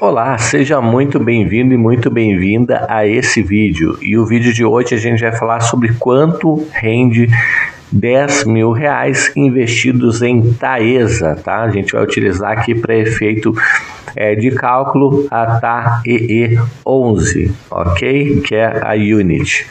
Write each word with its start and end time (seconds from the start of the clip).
Olá, 0.00 0.38
seja 0.38 0.80
muito 0.80 1.18
bem-vindo 1.18 1.74
e 1.74 1.76
muito 1.76 2.08
bem-vinda 2.08 2.86
a 2.88 3.04
esse 3.04 3.42
vídeo. 3.42 3.98
E 4.00 4.16
o 4.16 4.24
vídeo 4.24 4.54
de 4.54 4.64
hoje 4.64 4.94
a 4.94 4.96
gente 4.96 5.20
vai 5.20 5.34
falar 5.36 5.58
sobre 5.58 5.92
quanto 5.94 6.64
rende 6.70 7.28
10 7.90 8.44
mil 8.44 8.70
reais 8.70 9.32
investidos 9.34 10.22
em 10.22 10.52
Taesa, 10.52 11.34
tá? 11.42 11.62
A 11.62 11.70
gente 11.70 11.92
vai 11.92 12.04
utilizar 12.04 12.52
aqui 12.52 12.76
para 12.76 12.96
efeito 12.96 13.52
é, 14.14 14.36
de 14.36 14.52
cálculo 14.52 15.26
a 15.32 15.58
TAEE 15.58 16.60
11, 16.86 17.52
ok? 17.68 18.40
Que 18.42 18.54
é 18.54 18.80
a 18.80 18.94
unit. 18.94 19.66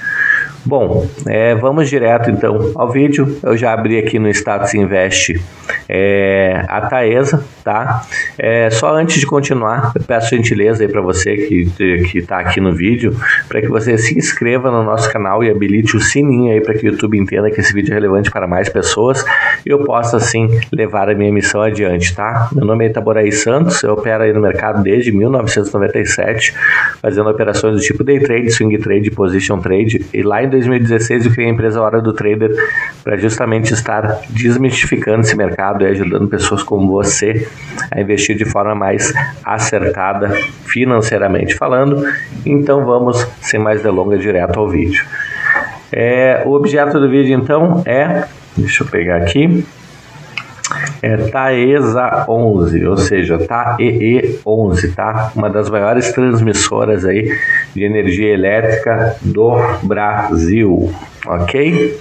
Bom, 0.65 1.07
é, 1.25 1.55
vamos 1.55 1.89
direto 1.89 2.29
então 2.29 2.73
ao 2.75 2.91
vídeo. 2.91 3.39
Eu 3.41 3.55
já 3.55 3.71
abri 3.71 3.97
aqui 3.97 4.19
no 4.19 4.27
Status 4.27 4.73
Invest 4.73 5.41
é, 5.87 6.65
a 6.67 6.81
Taesa, 6.81 7.45
tá? 7.67 8.03
É, 8.39 8.69
só 8.69 8.95
antes 8.95 9.19
de 9.19 9.25
continuar, 9.25 9.91
eu 9.93 10.01
peço 10.01 10.33
gentileza 10.33 10.85
aí 10.85 10.89
para 10.89 11.01
você 11.01 11.35
que 11.35 11.65
que 12.09 12.19
está 12.19 12.39
aqui 12.39 12.61
no 12.61 12.73
vídeo, 12.73 13.13
para 13.49 13.59
que 13.59 13.67
você 13.67 13.97
se 13.97 14.17
inscreva 14.17 14.71
no 14.71 14.83
nosso 14.83 15.11
canal 15.11 15.43
e 15.43 15.49
habilite 15.49 15.97
o 15.97 15.99
sininho 15.99 16.53
aí 16.53 16.61
para 16.61 16.73
que 16.73 16.87
o 16.87 16.91
YouTube 16.91 17.19
entenda 17.19 17.51
que 17.51 17.59
esse 17.59 17.73
vídeo 17.73 17.91
é 17.91 17.95
relevante 17.95 18.31
para 18.31 18.47
mais 18.47 18.69
pessoas 18.69 19.25
e 19.65 19.69
eu 19.69 19.83
possa 19.83 20.15
assim 20.15 20.47
levar 20.71 21.09
a 21.09 21.13
minha 21.13 21.29
missão 21.29 21.61
adiante, 21.61 22.15
tá? 22.15 22.47
Meu 22.53 22.65
nome 22.65 22.85
é 22.85 22.87
Itaboraí 22.87 23.33
Santos, 23.33 23.83
eu 23.83 23.91
opero 23.91 24.23
aí 24.23 24.31
no 24.31 24.39
mercado 24.39 24.81
desde 24.81 25.11
1997, 25.11 26.53
fazendo 27.01 27.29
operações 27.29 27.75
do 27.75 27.81
tipo 27.81 28.01
day 28.01 28.21
trade, 28.21 28.49
swing 28.49 28.77
trade, 28.77 29.11
position 29.11 29.59
trade 29.59 30.05
e 30.13 30.23
lá 30.23 30.41
em 30.41 30.49
2016 30.49 31.25
eu 31.25 31.31
criei 31.33 31.49
a 31.49 31.53
empresa 31.53 31.81
Hora 31.81 32.01
do 32.01 32.13
Trader 32.13 32.55
para 33.03 33.17
justamente 33.17 33.73
estar 33.73 34.21
desmistificando 34.29 35.19
esse 35.19 35.35
mercado 35.35 35.83
e 35.83 35.87
ajudando 35.87 36.29
pessoas 36.29 36.63
como 36.63 36.87
você 36.87 37.45
a 37.91 38.01
investir 38.01 38.35
de 38.35 38.45
forma 38.45 38.75
mais 38.75 39.13
acertada 39.43 40.29
financeiramente 40.65 41.55
falando. 41.55 42.03
Então 42.45 42.85
vamos, 42.85 43.25
sem 43.41 43.59
mais 43.59 43.81
delongas, 43.81 44.21
direto 44.21 44.59
ao 44.59 44.67
vídeo. 44.69 45.05
É, 45.91 46.43
o 46.45 46.53
objeto 46.53 46.99
do 46.99 47.09
vídeo 47.09 47.37
então 47.37 47.81
é, 47.85 48.25
deixa 48.57 48.83
eu 48.83 48.87
pegar 48.87 49.17
aqui, 49.17 49.65
é 51.01 51.15
Taesa 51.29 52.25
11, 52.27 52.85
ou 52.85 52.97
seja, 52.97 53.37
TAEE 53.37 54.39
11, 54.45 54.91
tá? 54.93 55.31
Uma 55.35 55.49
das 55.49 55.69
maiores 55.69 56.11
transmissoras 56.11 57.05
aí 57.05 57.31
de 57.73 57.83
energia 57.83 58.33
elétrica 58.33 59.15
do 59.21 59.55
Brasil, 59.83 60.93
ok? 61.25 61.99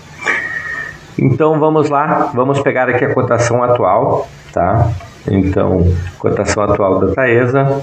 Então 1.19 1.59
vamos 1.59 1.89
lá, 1.89 2.31
vamos 2.35 2.61
pegar 2.61 2.89
aqui 2.89 3.05
a 3.05 3.15
cotação 3.15 3.63
atual, 3.63 4.29
tá? 4.53 4.91
Então, 5.29 5.85
cotação 6.19 6.63
atual 6.65 7.01
da 7.01 7.15
Taesa, 7.15 7.83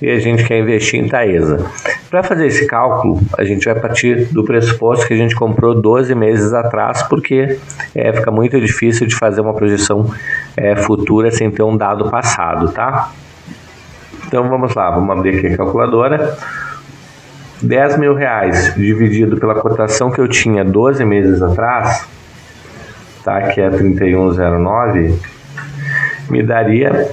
e 0.03 0.11
a 0.11 0.19
gente 0.19 0.43
quer 0.45 0.59
investir 0.59 1.01
em 1.01 1.09
Taesa. 1.09 1.65
Para 2.11 2.23
fazer 2.23 2.47
esse 2.47 2.67
cálculo, 2.67 3.21
a 3.37 3.45
gente 3.45 3.67
vai 3.67 3.79
partir 3.79 4.33
do 4.33 4.43
pressuposto 4.43 5.07
que 5.07 5.13
a 5.13 5.17
gente 5.17 5.35
comprou 5.35 5.75
12 5.75 6.15
meses 6.15 6.55
atrás, 6.55 7.03
porque 7.03 7.59
é, 7.95 8.13
fica 8.15 8.31
muito 8.31 8.59
difícil 8.59 9.07
de 9.07 9.15
fazer 9.15 9.43
uma 9.43 9.53
projeção 9.53 10.11
é, 10.57 10.75
futura 10.77 11.31
sem 11.31 11.51
ter 11.51 11.63
um 11.63 11.77
dado 11.77 12.11
passado, 12.11 12.73
tá? 12.73 13.11
Então 14.27 14.49
vamos 14.49 14.75
lá, 14.75 14.91
vamos 14.91 15.11
abrir 15.11 15.37
aqui 15.37 15.47
a 15.49 15.57
calculadora. 15.59 16.37
10 17.61 17.99
mil 17.99 18.15
reais 18.15 18.75
dividido 18.75 19.37
pela 19.37 19.55
cotação 19.55 20.11
que 20.11 20.21
eu 20.21 20.29
tinha 20.29 20.65
12 20.65 21.05
meses 21.05 21.43
atrás, 21.43 22.07
tá? 23.25 23.43
que 23.49 23.61
é 23.61 23.69
3109, 23.69 25.19
me 26.31 26.43
daria 26.43 27.11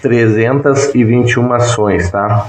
321 0.00 1.52
ações, 1.52 2.10
tá? 2.10 2.46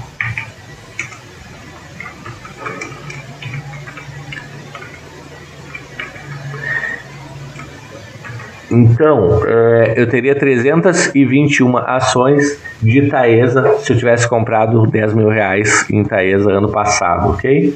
Então, 8.70 9.44
é, 9.46 9.94
eu 9.96 10.08
teria 10.08 10.34
321 10.34 11.76
ações 11.76 12.60
de 12.80 13.08
Taesa 13.08 13.78
se 13.80 13.92
eu 13.92 13.96
tivesse 13.96 14.28
comprado 14.28 14.86
10 14.86 15.14
mil 15.14 15.28
reais 15.28 15.84
em 15.90 16.04
Taesa 16.04 16.52
ano 16.52 16.70
passado, 16.70 17.30
ok? 17.30 17.74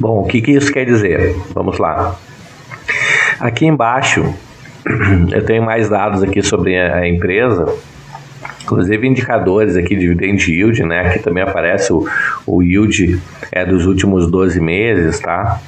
Bom, 0.00 0.20
o 0.20 0.24
que, 0.26 0.40
que 0.40 0.52
isso 0.52 0.72
quer 0.72 0.84
dizer? 0.84 1.36
Vamos 1.54 1.78
lá. 1.78 2.16
Aqui 3.38 3.66
embaixo 3.66 4.24
eu 5.32 5.44
tenho 5.44 5.62
mais 5.62 5.88
dados 5.88 6.22
aqui 6.22 6.42
sobre 6.42 6.76
a 6.76 7.06
empresa, 7.06 7.72
inclusive 8.62 9.06
indicadores 9.06 9.76
aqui 9.76 9.94
de 9.94 10.00
dividend 10.00 10.50
yield, 10.50 10.82
né? 10.84 11.00
Aqui 11.00 11.18
também 11.20 11.42
aparece 11.42 11.92
o, 11.92 12.08
o 12.46 12.62
yield 12.62 13.20
é 13.52 13.64
dos 13.64 13.86
últimos 13.86 14.30
12 14.30 14.60
meses, 14.60 15.20
tá? 15.20 15.60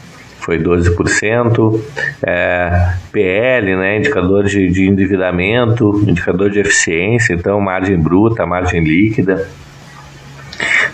Foi 0.51 0.59
12%, 0.59 1.81
é, 2.27 2.95
PL, 3.13 3.77
né, 3.77 3.99
indicador 3.99 4.43
de, 4.43 4.69
de 4.69 4.89
endividamento, 4.89 6.03
indicador 6.09 6.51
de 6.51 6.59
eficiência, 6.59 7.35
então 7.35 7.61
margem 7.61 7.97
bruta, 7.97 8.45
margem 8.45 8.83
líquida. 8.83 9.47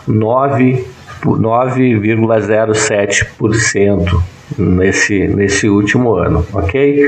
9,07% 1.32 4.24
nesse, 4.58 5.28
nesse 5.28 5.68
último 5.68 6.16
ano, 6.16 6.46
ok? 6.54 7.04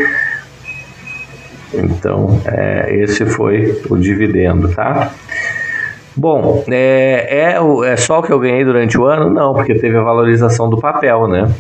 Então, 1.73 2.41
é, 2.45 2.93
esse 2.95 3.25
foi 3.25 3.81
o 3.89 3.97
dividendo, 3.97 4.69
tá? 4.69 5.11
Bom, 6.15 6.63
é, 6.67 7.27
é, 7.29 7.57
é 7.91 7.95
só 7.95 8.19
o 8.19 8.23
que 8.23 8.31
eu 8.31 8.39
ganhei 8.39 8.65
durante 8.65 8.97
o 8.97 9.05
ano? 9.05 9.29
Não, 9.29 9.53
porque 9.53 9.75
teve 9.75 9.97
a 9.97 10.01
valorização 10.01 10.69
do 10.69 10.77
papel, 10.77 11.27
né? 11.27 11.51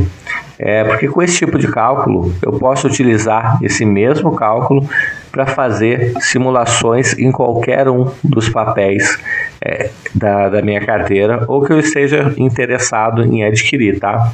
É 0.58 0.84
porque 0.84 1.08
com 1.08 1.22
esse 1.22 1.38
tipo 1.38 1.58
de 1.58 1.68
cálculo, 1.68 2.34
eu 2.42 2.54
posso 2.54 2.88
utilizar 2.88 3.58
esse 3.64 3.84
mesmo 3.84 4.36
cálculo 4.36 4.88
para 5.32 5.46
fazer 5.46 6.14
simulações 6.20 7.18
em 7.18 7.32
qualquer 7.32 7.90
um 7.90 8.12
dos 8.24 8.48
papéis 8.48 9.18
é, 9.60 9.90
da, 10.14 10.50
da 10.50 10.62
minha 10.62 10.80
carteira 10.86 11.46
ou 11.48 11.64
que 11.64 11.74
eu 11.74 11.80
esteja 11.80 12.34
interessado 12.38 13.24
em 13.24 13.44
adquirir, 13.44 14.00
tá? 14.00 14.32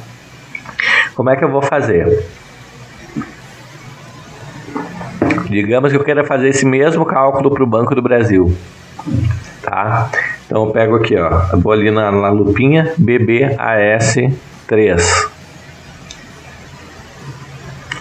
Como 1.14 1.30
é 1.30 1.36
que 1.36 1.44
eu 1.44 1.50
vou 1.50 1.62
fazer? 1.62 2.24
Digamos 5.48 5.90
que 5.90 5.96
eu 5.96 6.04
queira 6.04 6.24
fazer 6.24 6.50
esse 6.50 6.66
mesmo 6.66 7.06
cálculo 7.06 7.50
para 7.50 7.64
o 7.64 7.66
Banco 7.66 7.94
do 7.94 8.02
Brasil. 8.02 8.54
Tá? 9.62 10.10
Então 10.48 10.64
eu 10.64 10.72
pego 10.72 10.96
aqui, 10.96 11.14
ó, 11.14 11.28
vou 11.58 11.72
ali 11.72 11.90
na, 11.90 12.10
na 12.10 12.30
lupinha 12.30 12.94
BBAS3. 12.98 14.32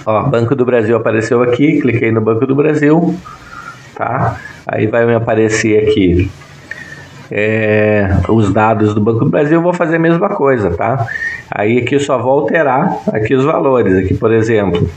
Ó, 0.06 0.24
Banco 0.24 0.56
do 0.56 0.64
Brasil 0.64 0.96
apareceu 0.96 1.44
aqui, 1.44 1.82
cliquei 1.82 2.10
no 2.10 2.22
Banco 2.22 2.48
do 2.48 2.56
Brasil, 2.56 3.14
tá? 3.94 4.40
Aí 4.66 4.88
vai 4.88 5.06
me 5.06 5.14
aparecer 5.14 5.90
aqui 5.90 6.32
é, 7.30 8.08
os 8.30 8.54
dados 8.54 8.94
do 8.94 9.02
Banco 9.02 9.26
do 9.26 9.30
Brasil, 9.30 9.56
eu 9.56 9.62
vou 9.62 9.74
fazer 9.74 9.98
a 9.98 10.00
mesma 10.00 10.30
coisa, 10.30 10.72
tá? 10.72 11.06
Aí 11.52 11.80
aqui 11.80 11.96
eu 11.96 12.00
só 12.00 12.18
vou 12.18 12.40
alterar 12.40 13.00
aqui 13.12 13.36
os 13.36 13.44
valores, 13.44 13.94
aqui 13.98 14.14
por 14.14 14.32
exemplo, 14.32 14.90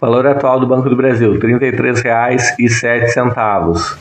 Valor 0.00 0.26
atual 0.26 0.58
do 0.60 0.66
Banco 0.66 0.90
do 0.90 0.96
Brasil, 0.96 1.32
R$ 1.32 1.38
33,07. 1.38 3.98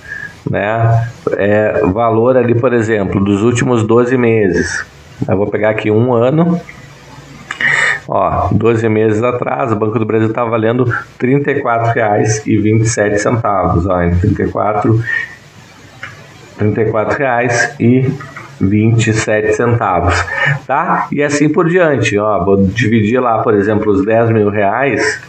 Né? 0.50 1.08
É, 1.38 1.82
valor 1.86 2.38
ali, 2.38 2.56
por 2.56 2.74
exemplo, 2.74 3.24
dos 3.24 3.42
últimos 3.42 3.84
12 3.84 4.18
meses. 4.18 4.86
Eu 5.28 5.38
vou 5.38 5.48
pegar 5.48 5.70
aqui 5.70 5.92
um 5.92 6.14
ano. 6.14 6.60
Ó, 8.08 8.50
12 8.52 8.88
meses 8.90 9.24
atrás, 9.24 9.72
o 9.72 9.76
Banco 9.76 9.98
do 9.98 10.06
Brasil 10.06 10.28
estava 10.28 10.50
valendo 10.50 10.84
R$ 10.84 10.94
34,27. 11.20 13.88
Ó, 13.88 14.02
em 14.02 14.16
34 14.18 15.02
34 16.58 17.18
reais 17.18 17.76
e 17.80 18.12
27 18.60 19.54
centavos, 19.54 20.14
tá? 20.68 21.08
E 21.12 21.24
assim 21.24 21.50
por 21.50 21.68
diante, 21.68 22.18
ó, 22.18 22.44
vou 22.44 22.66
dividir 22.66 23.20
lá, 23.20 23.40
por 23.40 23.54
exemplo, 23.54 23.92
os 23.92 24.06
10 24.06 24.30
mil 24.30 24.50
reais 24.50 25.22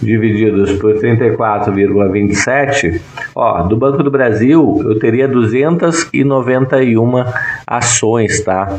divididos 0.00 0.72
por 0.72 0.94
34,27, 0.94 3.00
ó, 3.34 3.62
do 3.62 3.76
Banco 3.76 4.02
do 4.02 4.10
Brasil 4.10 4.80
eu 4.84 4.98
teria 4.98 5.28
291 5.28 7.24
ações, 7.66 8.40
tá? 8.42 8.78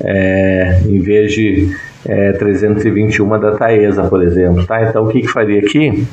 É, 0.00 0.80
em 0.86 1.00
vez 1.00 1.32
de 1.32 1.74
é, 2.06 2.32
321 2.32 3.40
da 3.40 3.56
Taesa, 3.56 4.04
por 4.04 4.22
exemplo, 4.22 4.64
tá? 4.66 4.82
Então 4.82 5.04
o 5.04 5.08
que 5.08 5.22
que 5.22 5.28
faria 5.28 5.60
aqui? 5.60 6.06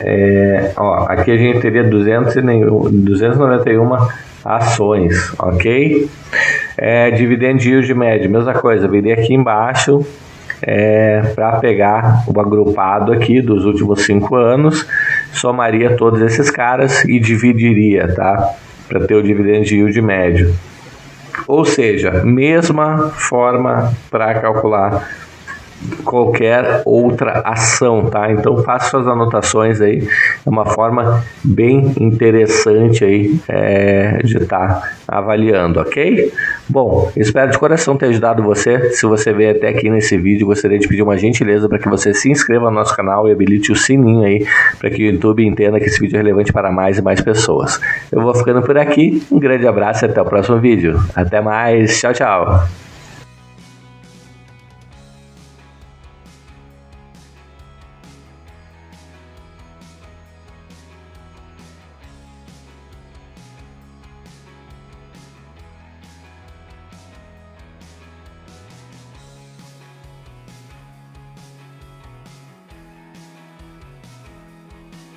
É, 0.00 0.72
ó, 0.76 1.06
aqui 1.08 1.30
a 1.30 1.36
gente 1.36 1.60
teria 1.60 1.84
200 1.84 2.36
e 2.36 2.42
291 2.42 3.90
ações, 4.44 5.32
ok? 5.38 6.08
É, 6.78 7.10
dividend 7.10 7.68
yield 7.68 7.92
médio, 7.94 8.30
mesma 8.30 8.54
coisa, 8.54 8.88
viria 8.88 9.14
aqui 9.14 9.34
embaixo 9.34 10.06
é, 10.62 11.32
para 11.34 11.58
pegar 11.58 12.24
o 12.26 12.40
agrupado 12.40 13.12
aqui 13.12 13.40
dos 13.40 13.64
últimos 13.64 14.04
cinco 14.04 14.36
anos, 14.36 14.86
somaria 15.32 15.96
todos 15.96 16.20
esses 16.20 16.50
caras 16.50 17.04
e 17.04 17.18
dividiria, 17.18 18.14
tá? 18.14 18.54
Para 18.88 19.06
ter 19.06 19.14
o 19.14 19.22
dividend 19.22 19.72
yield 19.72 20.00
médio. 20.02 20.54
Ou 21.46 21.64
seja, 21.64 22.22
mesma 22.24 23.10
forma 23.10 23.92
para 24.10 24.40
calcular 24.40 25.08
qualquer 26.04 26.82
outra 26.84 27.40
ação, 27.44 28.06
tá? 28.06 28.30
Então 28.30 28.58
faça 28.62 28.90
suas 28.90 29.06
anotações 29.06 29.80
aí, 29.80 30.06
é 30.44 30.48
uma 30.48 30.66
forma 30.66 31.24
bem 31.42 31.94
interessante 31.98 33.04
aí 33.04 33.38
é, 33.48 34.18
de 34.22 34.38
estar 34.38 34.80
tá 34.80 34.92
avaliando, 35.08 35.80
ok? 35.80 36.32
Bom, 36.68 37.10
espero 37.16 37.50
de 37.50 37.58
coração 37.58 37.96
ter 37.96 38.06
ajudado 38.06 38.42
você. 38.42 38.90
Se 38.90 39.06
você 39.06 39.32
veio 39.32 39.52
até 39.52 39.68
aqui 39.68 39.90
nesse 39.90 40.16
vídeo, 40.16 40.46
gostaria 40.46 40.78
de 40.78 40.86
pedir 40.86 41.02
uma 41.02 41.16
gentileza 41.16 41.68
para 41.68 41.78
que 41.78 41.88
você 41.88 42.14
se 42.14 42.30
inscreva 42.30 42.70
no 42.70 42.76
nosso 42.76 42.94
canal 42.94 43.28
e 43.28 43.32
habilite 43.32 43.72
o 43.72 43.76
sininho 43.76 44.24
aí 44.24 44.46
para 44.78 44.90
que 44.90 45.02
o 45.02 45.12
YouTube 45.12 45.44
entenda 45.44 45.80
que 45.80 45.86
esse 45.86 46.00
vídeo 46.00 46.16
é 46.16 46.18
relevante 46.18 46.52
para 46.52 46.70
mais 46.70 46.98
e 46.98 47.02
mais 47.02 47.20
pessoas. 47.20 47.80
Eu 48.12 48.20
vou 48.20 48.34
ficando 48.34 48.62
por 48.62 48.76
aqui, 48.78 49.22
um 49.30 49.38
grande 49.38 49.66
abraço 49.66 50.04
e 50.04 50.06
até 50.08 50.20
o 50.20 50.24
próximo 50.24 50.58
vídeo. 50.58 51.00
Até 51.14 51.40
mais, 51.40 51.98
tchau, 51.98 52.12
tchau. 52.12 52.89